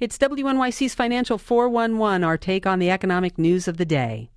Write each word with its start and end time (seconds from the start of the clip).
It's 0.00 0.16
WNYC's 0.16 0.94
Financial 0.94 1.38
411, 1.38 2.22
our 2.22 2.38
take 2.38 2.66
on 2.66 2.78
the 2.78 2.88
economic 2.88 3.36
news 3.36 3.66
of 3.66 3.78
the 3.78 3.84
day. 3.84 4.30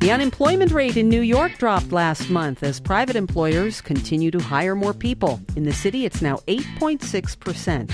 The 0.00 0.10
unemployment 0.10 0.70
rate 0.72 0.98
in 0.98 1.08
New 1.08 1.22
York 1.22 1.56
dropped 1.56 1.92
last 1.92 2.28
month 2.28 2.62
as 2.62 2.78
private 2.78 3.16
employers 3.16 3.80
continue 3.80 4.30
to 4.30 4.38
hire 4.38 4.74
more 4.74 4.92
people. 4.92 5.40
In 5.56 5.62
the 5.62 5.72
city, 5.72 6.04
it's 6.04 6.20
now 6.20 6.40
8.6%. 6.46 7.90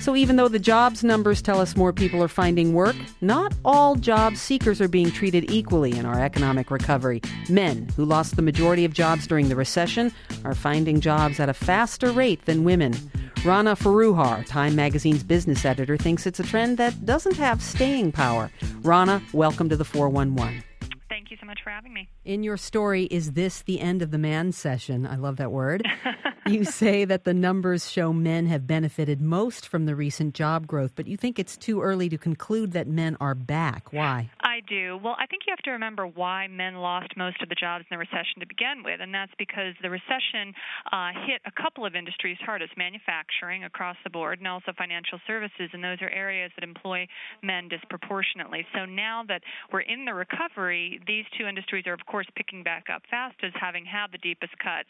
So 0.00 0.14
even 0.14 0.36
though 0.36 0.46
the 0.46 0.60
jobs 0.60 1.02
numbers 1.02 1.42
tell 1.42 1.60
us 1.60 1.74
more 1.74 1.92
people 1.92 2.22
are 2.22 2.28
finding 2.28 2.72
work, 2.72 2.94
not 3.20 3.52
all 3.64 3.96
job 3.96 4.36
seekers 4.36 4.80
are 4.80 4.86
being 4.86 5.10
treated 5.10 5.50
equally 5.50 5.98
in 5.98 6.06
our 6.06 6.20
economic 6.20 6.70
recovery. 6.70 7.20
Men, 7.48 7.88
who 7.96 8.04
lost 8.04 8.36
the 8.36 8.42
majority 8.42 8.84
of 8.84 8.92
jobs 8.92 9.26
during 9.26 9.48
the 9.48 9.56
recession, 9.56 10.12
are 10.44 10.54
finding 10.54 11.00
jobs 11.00 11.40
at 11.40 11.48
a 11.48 11.52
faster 11.52 12.12
rate 12.12 12.44
than 12.44 12.62
women. 12.62 12.94
Rana 13.46 13.76
Foroohar, 13.76 14.44
Time 14.44 14.74
Magazine's 14.74 15.22
business 15.22 15.64
editor, 15.64 15.96
thinks 15.96 16.26
it's 16.26 16.40
a 16.40 16.42
trend 16.42 16.78
that 16.78 17.06
doesn't 17.06 17.36
have 17.36 17.62
staying 17.62 18.10
power. 18.10 18.50
Rana, 18.82 19.22
welcome 19.32 19.68
to 19.68 19.76
the 19.76 19.84
411. 19.84 20.64
Thank 21.56 21.64
you 21.64 21.64
so 21.64 21.64
much 21.64 21.64
for 21.64 21.70
having 21.70 21.92
me. 21.92 22.08
In 22.24 22.42
your 22.42 22.56
story, 22.56 23.04
is 23.04 23.32
this 23.32 23.62
the 23.62 23.80
end 23.80 24.02
of 24.02 24.10
the 24.10 24.18
mancession? 24.18 25.06
I 25.06 25.16
love 25.16 25.36
that 25.36 25.52
word. 25.52 25.86
you 26.46 26.64
say 26.64 27.04
that 27.04 27.24
the 27.24 27.34
numbers 27.34 27.90
show 27.90 28.12
men 28.12 28.46
have 28.46 28.66
benefited 28.66 29.20
most 29.20 29.68
from 29.68 29.86
the 29.86 29.94
recent 29.94 30.34
job 30.34 30.66
growth, 30.66 30.92
but 30.94 31.06
you 31.06 31.16
think 31.16 31.38
it's 31.38 31.56
too 31.56 31.80
early 31.82 32.08
to 32.08 32.18
conclude 32.18 32.72
that 32.72 32.86
men 32.86 33.16
are 33.20 33.34
back. 33.34 33.92
Why? 33.92 34.30
I 34.40 34.60
do. 34.68 34.98
Well, 35.02 35.16
I 35.18 35.26
think 35.26 35.42
you 35.46 35.52
have 35.52 35.64
to 35.64 35.70
remember 35.72 36.06
why 36.06 36.46
men 36.48 36.76
lost 36.76 37.16
most 37.16 37.42
of 37.42 37.48
the 37.48 37.54
jobs 37.54 37.84
in 37.90 37.94
the 37.94 37.98
recession 37.98 38.40
to 38.40 38.46
begin 38.46 38.82
with, 38.84 39.00
and 39.00 39.12
that's 39.12 39.32
because 39.38 39.74
the 39.82 39.90
recession 39.90 40.54
uh, 40.92 41.10
hit 41.26 41.40
a 41.44 41.52
couple 41.62 41.84
of 41.84 41.94
industries 41.94 42.38
hardest 42.44 42.76
manufacturing 42.76 43.64
across 43.64 43.96
the 44.04 44.10
board, 44.10 44.38
and 44.38 44.48
also 44.48 44.72
financial 44.76 45.18
services, 45.26 45.70
and 45.72 45.82
those 45.82 46.00
are 46.00 46.10
areas 46.10 46.50
that 46.56 46.64
employ 46.64 47.06
men 47.42 47.68
disproportionately. 47.68 48.66
So 48.74 48.84
now 48.84 49.24
that 49.28 49.42
we're 49.72 49.80
in 49.80 50.04
the 50.04 50.14
recovery, 50.14 51.00
these 51.06 51.24
two 51.38 51.45
industries 51.46 51.86
are, 51.86 51.92
of 51.92 52.04
course, 52.06 52.26
picking 52.36 52.62
back 52.62 52.86
up 52.92 53.02
fast 53.10 53.36
as 53.42 53.52
having 53.58 53.84
had 53.84 54.08
the 54.12 54.18
deepest 54.18 54.52
cuts. 54.58 54.88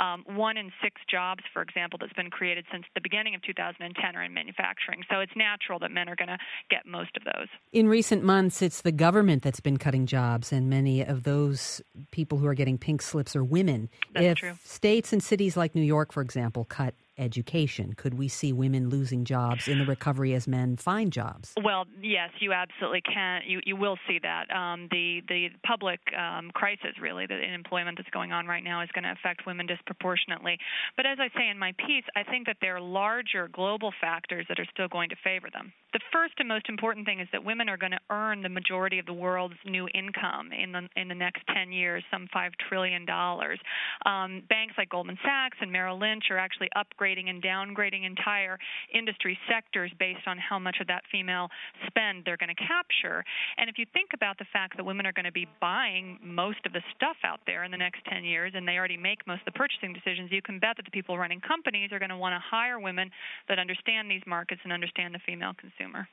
Um, 0.00 0.24
one 0.26 0.56
in 0.56 0.72
six 0.82 1.00
jobs, 1.10 1.42
for 1.52 1.62
example, 1.62 1.98
that's 2.00 2.12
been 2.12 2.30
created 2.30 2.64
since 2.72 2.84
the 2.94 3.00
beginning 3.00 3.34
of 3.34 3.42
2010 3.42 4.16
are 4.16 4.22
in 4.22 4.34
manufacturing. 4.34 5.02
So 5.10 5.20
it's 5.20 5.32
natural 5.36 5.78
that 5.80 5.90
men 5.90 6.08
are 6.08 6.16
going 6.16 6.28
to 6.28 6.38
get 6.70 6.86
most 6.86 7.16
of 7.16 7.24
those. 7.24 7.48
In 7.72 7.88
recent 7.88 8.22
months, 8.22 8.62
it's 8.62 8.82
the 8.82 8.92
government 8.92 9.42
that's 9.42 9.60
been 9.60 9.76
cutting 9.76 10.06
jobs, 10.06 10.52
and 10.52 10.68
many 10.68 11.02
of 11.02 11.24
those 11.24 11.80
people 12.10 12.38
who 12.38 12.46
are 12.46 12.54
getting 12.54 12.78
pink 12.78 13.02
slips 13.02 13.36
are 13.36 13.44
women. 13.44 13.88
That's 14.14 14.26
if 14.26 14.38
true. 14.38 14.54
states 14.64 15.12
and 15.12 15.22
cities 15.22 15.56
like 15.56 15.74
New 15.74 15.82
York, 15.82 16.12
for 16.12 16.22
example, 16.22 16.64
cut 16.64 16.94
education? 17.18 17.94
Could 17.94 18.14
we 18.14 18.28
see 18.28 18.52
women 18.52 18.88
losing 18.88 19.24
jobs 19.24 19.68
in 19.68 19.78
the 19.78 19.84
recovery 19.84 20.34
as 20.34 20.46
men 20.46 20.76
find 20.76 21.12
jobs? 21.12 21.52
Well, 21.62 21.86
yes, 22.02 22.30
you 22.40 22.52
absolutely 22.52 23.02
can. 23.02 23.42
You 23.46 23.60
you 23.64 23.76
will 23.76 23.96
see 24.06 24.18
that. 24.22 24.50
Um, 24.54 24.88
the 24.90 25.20
the 25.28 25.48
public 25.66 26.00
um, 26.16 26.50
crisis, 26.52 26.94
really, 27.00 27.26
the 27.26 27.42
employment 27.52 27.98
that's 27.98 28.10
going 28.10 28.32
on 28.32 28.46
right 28.46 28.64
now, 28.64 28.82
is 28.82 28.88
going 28.94 29.04
to 29.04 29.12
affect 29.12 29.46
women 29.46 29.66
disproportionately. 29.66 30.58
But 30.96 31.06
as 31.06 31.18
I 31.20 31.28
say 31.36 31.48
in 31.48 31.58
my 31.58 31.72
piece, 31.72 32.04
I 32.16 32.22
think 32.22 32.46
that 32.46 32.56
there 32.60 32.76
are 32.76 32.80
larger 32.80 33.48
global 33.48 33.92
factors 34.00 34.46
that 34.48 34.58
are 34.58 34.66
still 34.72 34.88
going 34.88 35.10
to 35.10 35.16
favor 35.24 35.48
them. 35.52 35.72
The 35.92 36.00
first 36.12 36.34
and 36.38 36.48
most 36.48 36.68
important 36.68 37.06
thing 37.06 37.20
is 37.20 37.28
that 37.32 37.44
women 37.44 37.68
are 37.68 37.76
going 37.78 37.92
to 37.92 38.00
earn 38.10 38.42
the 38.42 38.48
majority 38.48 38.98
of 38.98 39.06
the 39.06 39.12
world's 39.12 39.56
new 39.64 39.88
income 39.94 40.52
in 40.52 40.72
the 40.72 40.88
in 40.96 41.08
the 41.08 41.14
next 41.14 41.42
10 41.54 41.72
years, 41.72 42.04
some 42.10 42.28
five 42.32 42.52
trillion 42.68 43.04
dollars. 43.06 43.58
Um, 44.04 44.42
banks 44.48 44.74
like 44.76 44.90
Goldman 44.90 45.18
Sachs 45.24 45.56
and 45.60 45.72
Merrill 45.72 45.98
Lynch 45.98 46.24
are 46.30 46.38
actually 46.38 46.68
upgrading 46.76 47.07
and 47.16 47.42
downgrading 47.42 48.04
entire 48.04 48.58
industry 48.92 49.38
sectors 49.48 49.90
based 49.98 50.26
on 50.26 50.36
how 50.36 50.58
much 50.58 50.76
of 50.80 50.86
that 50.88 51.02
female 51.10 51.48
spend 51.86 52.24
they're 52.24 52.36
going 52.36 52.54
to 52.54 52.62
capture. 52.62 53.24
And 53.56 53.70
if 53.70 53.78
you 53.78 53.86
think 53.94 54.10
about 54.12 54.36
the 54.38 54.44
fact 54.52 54.76
that 54.76 54.84
women 54.84 55.06
are 55.06 55.12
going 55.12 55.24
to 55.24 55.32
be 55.32 55.46
buying 55.60 56.18
most 56.22 56.60
of 56.66 56.72
the 56.72 56.82
stuff 56.94 57.16
out 57.24 57.40
there 57.46 57.64
in 57.64 57.70
the 57.70 57.78
next 57.78 58.04
10 58.10 58.24
years, 58.24 58.52
and 58.54 58.68
they 58.68 58.76
already 58.76 58.96
make 58.96 59.26
most 59.26 59.40
of 59.46 59.54
the 59.54 59.58
purchasing 59.58 59.92
decisions, 59.92 60.30
you 60.30 60.42
can 60.42 60.58
bet 60.58 60.76
that 60.76 60.84
the 60.84 60.90
people 60.90 61.16
running 61.16 61.40
companies 61.40 61.92
are 61.92 61.98
going 61.98 62.10
to 62.10 62.16
want 62.16 62.34
to 62.34 62.40
hire 62.44 62.78
women 62.78 63.10
that 63.48 63.58
understand 63.58 64.10
these 64.10 64.22
markets 64.26 64.60
and 64.64 64.72
understand 64.72 65.14
the 65.14 65.20
female 65.24 65.52
consumer. 65.58 66.08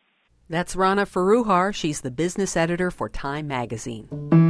That's 0.48 0.76
Rana 0.76 1.06
Foroohar. 1.06 1.74
She's 1.74 2.02
the 2.02 2.12
business 2.12 2.56
editor 2.56 2.92
for 2.92 3.10
Time 3.10 3.48
Magazine. 3.48 4.45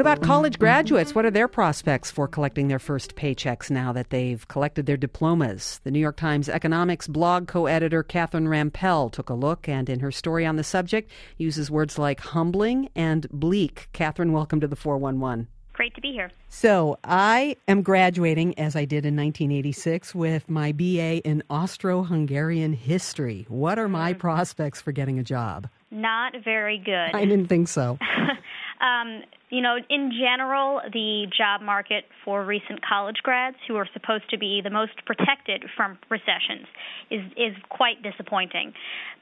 What 0.00 0.12
about 0.14 0.26
college 0.26 0.58
graduates? 0.58 1.14
What 1.14 1.26
are 1.26 1.30
their 1.30 1.46
prospects 1.46 2.10
for 2.10 2.26
collecting 2.26 2.68
their 2.68 2.78
first 2.78 3.16
paychecks 3.16 3.70
now 3.70 3.92
that 3.92 4.08
they've 4.08 4.48
collected 4.48 4.86
their 4.86 4.96
diplomas? 4.96 5.78
The 5.84 5.90
New 5.90 5.98
York 5.98 6.16
Times 6.16 6.48
economics 6.48 7.06
blog 7.06 7.46
co 7.48 7.66
editor 7.66 8.02
Catherine 8.02 8.46
Rampell 8.46 9.12
took 9.12 9.28
a 9.28 9.34
look 9.34 9.68
and, 9.68 9.90
in 9.90 10.00
her 10.00 10.10
story 10.10 10.46
on 10.46 10.56
the 10.56 10.64
subject, 10.64 11.10
uses 11.36 11.70
words 11.70 11.98
like 11.98 12.20
humbling 12.20 12.88
and 12.96 13.28
bleak. 13.30 13.90
Catherine, 13.92 14.32
welcome 14.32 14.58
to 14.60 14.66
the 14.66 14.74
411. 14.74 15.48
Great 15.74 15.94
to 15.96 16.00
be 16.00 16.12
here. 16.12 16.30
So, 16.48 16.98
I 17.04 17.56
am 17.68 17.82
graduating, 17.82 18.58
as 18.58 18.76
I 18.76 18.86
did 18.86 19.04
in 19.04 19.14
1986, 19.16 20.14
with 20.14 20.48
my 20.48 20.72
BA 20.72 21.18
in 21.26 21.42
Austro 21.50 22.04
Hungarian 22.04 22.72
history. 22.72 23.44
What 23.50 23.78
are 23.78 23.88
my 23.88 24.14
hmm. 24.14 24.18
prospects 24.18 24.80
for 24.80 24.92
getting 24.92 25.18
a 25.18 25.22
job? 25.22 25.68
Not 25.90 26.36
very 26.42 26.78
good. 26.78 27.10
I 27.12 27.26
didn't 27.26 27.48
think 27.48 27.68
so. 27.68 27.98
um, 28.80 29.22
you 29.50 29.60
know, 29.60 29.76
in 29.88 30.12
general, 30.12 30.80
the 30.92 31.26
job 31.36 31.60
market 31.60 32.04
for 32.24 32.44
recent 32.44 32.80
college 32.86 33.16
grads 33.22 33.56
who 33.66 33.76
are 33.76 33.88
supposed 33.92 34.30
to 34.30 34.38
be 34.38 34.60
the 34.62 34.70
most 34.70 34.92
protected 35.06 35.64
from 35.76 35.98
recessions 36.08 36.66
is 37.10 37.20
is 37.36 37.54
quite 37.68 38.02
disappointing. 38.02 38.72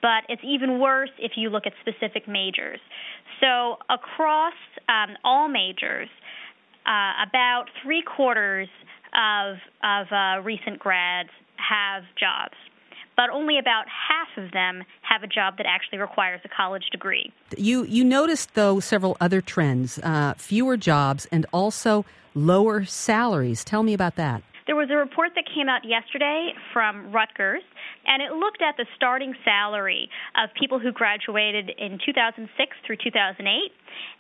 But 0.03 0.25
it's 0.29 0.43
even 0.45 0.79
worse 0.79 1.11
if 1.19 1.33
you 1.37 1.51
look 1.51 1.65
at 1.67 1.73
specific 1.81 2.29
majors. 2.29 2.81
So 3.41 3.79
across 3.91 4.55
um, 4.89 5.17
all 5.25 5.49
majors, 5.49 6.09
uh, 6.87 7.25
about 7.27 7.65
three 7.83 8.03
quarters 8.03 8.69
of 9.15 9.57
of 9.83 10.07
uh, 10.13 10.43
recent 10.45 10.79
grads 10.79 11.31
have 11.57 12.03
jobs 12.21 12.55
but 13.19 13.31
only 13.31 13.59
about 13.59 13.87
half 13.89 14.29
of 14.43 14.53
them 14.53 14.85
have 15.03 15.25
a 15.25 15.27
job 15.27 15.57
that 15.59 15.67
actually 15.67 15.99
requires 15.99 16.41
a 16.45 16.49
college 16.49 16.85
degree. 16.93 17.33
You 17.57 17.85
you 17.85 18.05
noticed 18.05 18.55
though 18.55 18.79
several 18.79 19.17
other 19.21 19.41
trends: 19.43 19.99
uh, 19.99 20.35
fewer 20.39 20.77
jobs 20.79 21.27
and 21.33 21.45
also 21.53 22.07
lower 22.35 22.85
salaries. 22.85 23.65
Tell 23.65 23.83
me 23.83 23.93
about 23.93 24.15
that. 24.15 24.43
There 24.67 24.77
was 24.77 24.91
a 24.91 24.97
report 24.97 25.31
that 25.35 25.45
came 25.53 25.69
out 25.69 25.83
yesterday 25.85 26.53
from 26.75 27.11
Rutgers, 27.11 27.63
and 28.07 28.23
it 28.23 28.33
looked 28.33 28.61
at 28.61 28.77
the 28.77 28.85
starting 28.95 29.35
salary 29.43 30.11
of 30.37 30.51
people 30.61 30.79
who 30.79 30.93
graduated 30.93 31.71
in 31.79 31.99
2006 32.05 32.77
through 32.87 32.99
2008 33.03 33.73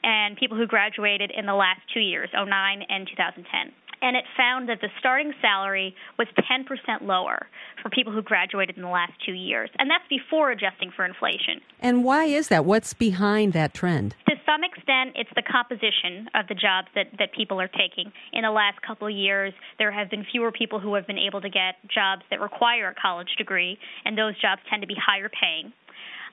and 0.02 0.36
people 0.38 0.56
who 0.56 0.66
graduated 0.66 1.30
in 1.36 1.44
the 1.44 1.52
last 1.52 1.82
two 1.92 2.00
years, 2.00 2.30
09 2.32 2.48
and 2.88 3.06
2010 3.06 3.72
and 4.02 4.16
it 4.16 4.24
found 4.36 4.68
that 4.68 4.80
the 4.80 4.88
starting 4.98 5.32
salary 5.40 5.94
was 6.18 6.28
10% 6.38 7.02
lower 7.02 7.46
for 7.82 7.90
people 7.90 8.12
who 8.12 8.22
graduated 8.22 8.76
in 8.76 8.82
the 8.82 8.88
last 8.88 9.12
two 9.24 9.32
years. 9.32 9.70
And 9.78 9.90
that's 9.90 10.04
before 10.08 10.50
adjusting 10.50 10.92
for 10.94 11.04
inflation. 11.04 11.60
And 11.80 12.04
why 12.04 12.24
is 12.24 12.48
that? 12.48 12.64
What's 12.64 12.94
behind 12.94 13.52
that 13.52 13.74
trend? 13.74 14.14
To 14.28 14.36
some 14.44 14.64
extent, 14.64 15.14
it's 15.14 15.30
the 15.36 15.42
composition 15.42 16.28
of 16.34 16.46
the 16.48 16.54
jobs 16.54 16.88
that, 16.94 17.06
that 17.18 17.32
people 17.32 17.60
are 17.60 17.68
taking. 17.68 18.12
In 18.32 18.42
the 18.42 18.50
last 18.50 18.80
couple 18.82 19.06
of 19.06 19.14
years, 19.14 19.52
there 19.78 19.92
have 19.92 20.10
been 20.10 20.24
fewer 20.30 20.52
people 20.52 20.80
who 20.80 20.94
have 20.94 21.06
been 21.06 21.18
able 21.18 21.40
to 21.40 21.50
get 21.50 21.76
jobs 21.92 22.22
that 22.30 22.40
require 22.40 22.88
a 22.90 22.94
college 23.00 23.28
degree, 23.36 23.78
and 24.04 24.16
those 24.16 24.40
jobs 24.40 24.62
tend 24.70 24.82
to 24.82 24.88
be 24.88 24.96
higher 24.96 25.28
paying. 25.28 25.72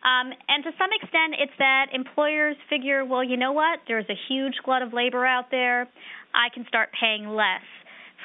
Um, 0.05 0.31
and 0.47 0.63
to 0.63 0.71
some 0.77 0.91
extent, 1.01 1.33
it's 1.39 1.57
that 1.57 1.87
employers 1.91 2.55
figure, 2.69 3.03
well, 3.03 3.23
you 3.23 3.37
know 3.37 3.53
what? 3.53 3.79
There's 3.87 4.05
a 4.07 4.17
huge 4.29 4.53
glut 4.63 4.83
of 4.83 4.93
labor 4.93 5.25
out 5.25 5.49
there. 5.49 5.89
I 6.33 6.53
can 6.53 6.65
start 6.67 6.89
paying 6.99 7.27
less 7.27 7.65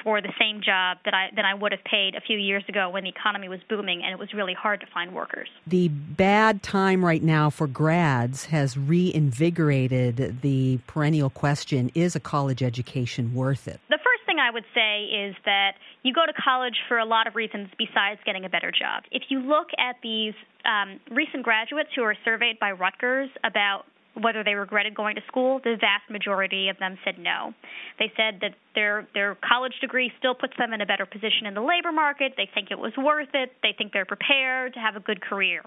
for 0.03 0.21
the 0.21 0.31
same 0.39 0.61
job 0.63 0.97
that 1.05 1.13
I 1.13 1.29
than 1.35 1.45
I 1.45 1.53
would 1.53 1.71
have 1.71 1.83
paid 1.83 2.15
a 2.15 2.21
few 2.21 2.37
years 2.37 2.63
ago 2.67 2.89
when 2.89 3.03
the 3.03 3.09
economy 3.09 3.49
was 3.49 3.59
booming 3.69 4.01
and 4.03 4.11
it 4.11 4.19
was 4.19 4.33
really 4.33 4.53
hard 4.53 4.79
to 4.81 4.87
find 4.93 5.13
workers. 5.13 5.47
The 5.67 5.89
bad 5.89 6.63
time 6.63 7.03
right 7.05 7.21
now 7.21 7.49
for 7.49 7.67
grads 7.67 8.45
has 8.45 8.77
reinvigorated 8.77 10.41
the 10.41 10.79
perennial 10.87 11.29
question: 11.29 11.91
Is 11.93 12.15
a 12.15 12.19
college 12.19 12.63
education 12.63 13.33
worth 13.33 13.67
it? 13.67 13.79
The 13.89 13.99
I 14.41 14.51
would 14.51 14.65
say 14.73 15.05
is 15.05 15.35
that 15.45 15.73
you 16.03 16.13
go 16.13 16.25
to 16.25 16.33
college 16.33 16.75
for 16.87 16.97
a 16.97 17.05
lot 17.05 17.27
of 17.27 17.35
reasons 17.35 17.69
besides 17.77 18.19
getting 18.25 18.45
a 18.45 18.49
better 18.49 18.71
job. 18.71 19.03
If 19.11 19.23
you 19.29 19.39
look 19.39 19.67
at 19.77 19.97
these 20.01 20.33
um, 20.65 20.99
recent 21.11 21.43
graduates 21.43 21.89
who 21.95 22.03
are 22.03 22.15
surveyed 22.25 22.59
by 22.59 22.71
Rutgers 22.71 23.29
about 23.43 23.85
whether 24.19 24.43
they 24.43 24.55
regretted 24.55 24.93
going 24.93 25.15
to 25.15 25.21
school, 25.27 25.61
the 25.63 25.77
vast 25.79 26.09
majority 26.09 26.67
of 26.67 26.77
them 26.79 26.97
said 27.05 27.17
no. 27.17 27.53
They 27.97 28.11
said 28.17 28.41
that 28.41 28.55
their 28.75 29.07
their 29.13 29.37
college 29.47 29.73
degree 29.79 30.11
still 30.19 30.35
puts 30.35 30.53
them 30.57 30.73
in 30.73 30.81
a 30.81 30.85
better 30.85 31.05
position 31.05 31.45
in 31.45 31.53
the 31.53 31.61
labor 31.61 31.91
market. 31.93 32.33
They 32.35 32.49
think 32.53 32.71
it 32.71 32.79
was 32.79 32.91
worth 32.97 33.31
it. 33.33 33.51
They 33.63 33.73
think 33.77 33.93
they're 33.93 34.05
prepared 34.05 34.73
to 34.73 34.79
have 34.79 34.95
a 34.95 34.99
good 34.99 35.21
career. 35.21 35.63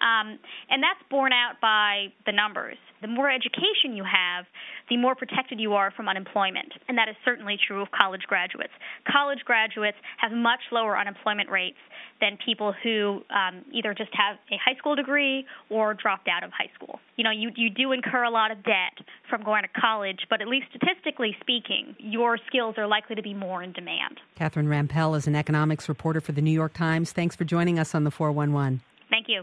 Um, 0.00 0.38
and 0.70 0.82
that's 0.82 1.02
borne 1.10 1.32
out 1.32 1.60
by 1.60 2.08
the 2.26 2.32
numbers. 2.32 2.76
The 3.00 3.08
more 3.08 3.30
education 3.30 3.94
you 3.94 4.02
have, 4.02 4.44
the 4.88 4.96
more 4.96 5.14
protected 5.14 5.60
you 5.60 5.74
are 5.74 5.92
from 5.92 6.08
unemployment. 6.08 6.72
And 6.88 6.98
that 6.98 7.08
is 7.08 7.14
certainly 7.24 7.56
true 7.56 7.80
of 7.80 7.88
college 7.90 8.22
graduates. 8.26 8.72
College 9.10 9.40
graduates 9.44 9.98
have 10.18 10.32
much 10.32 10.60
lower 10.72 10.98
unemployment 10.98 11.48
rates 11.48 11.78
than 12.20 12.38
people 12.44 12.74
who 12.82 13.22
um, 13.30 13.64
either 13.72 13.94
just 13.94 14.10
have 14.12 14.36
a 14.50 14.58
high 14.64 14.76
school 14.78 14.96
degree 14.96 15.46
or 15.70 15.94
dropped 15.94 16.28
out 16.28 16.42
of 16.42 16.50
high 16.50 16.70
school. 16.74 16.98
You 17.16 17.24
know, 17.24 17.30
you, 17.30 17.50
you 17.54 17.70
do 17.70 17.92
incur 17.92 18.24
a 18.24 18.30
lot 18.30 18.50
of 18.50 18.64
debt 18.64 18.98
from 19.30 19.44
going 19.44 19.62
to 19.62 19.80
college, 19.80 20.20
but 20.28 20.40
at 20.40 20.48
least 20.48 20.66
statistically 20.74 21.36
speaking, 21.40 21.94
your 21.98 22.38
skills 22.46 22.74
are 22.78 22.88
likely 22.88 23.14
to 23.14 23.22
be 23.22 23.34
more 23.34 23.62
in 23.62 23.72
demand. 23.72 24.18
Catherine 24.34 24.66
Rampell 24.66 25.16
is 25.16 25.26
an 25.26 25.36
economics 25.36 25.88
reporter 25.88 26.20
for 26.20 26.32
the 26.32 26.42
New 26.42 26.50
York 26.50 26.74
Times. 26.74 27.12
Thanks 27.12 27.36
for 27.36 27.44
joining 27.44 27.78
us 27.78 27.94
on 27.94 28.04
the 28.04 28.10
411. 28.10 28.80
Thank 29.10 29.28
you. 29.28 29.42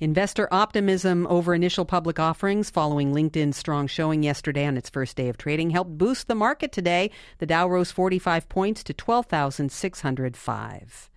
Investor 0.00 0.48
optimism 0.50 1.24
over 1.28 1.54
initial 1.54 1.84
public 1.84 2.18
offerings 2.18 2.68
following 2.68 3.14
LinkedIn's 3.14 3.56
strong 3.56 3.86
showing 3.86 4.24
yesterday 4.24 4.66
on 4.66 4.76
its 4.76 4.90
first 4.90 5.16
day 5.16 5.28
of 5.28 5.38
trading 5.38 5.70
helped 5.70 5.96
boost 5.96 6.26
the 6.26 6.34
market 6.34 6.72
today. 6.72 7.12
The 7.38 7.46
Dow 7.46 7.68
rose 7.68 7.92
45 7.92 8.48
points 8.48 8.82
to 8.84 8.92
12,605. 8.92 11.10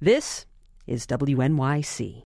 This 0.00 0.46
is 0.86 1.08
WNYC. 1.08 2.22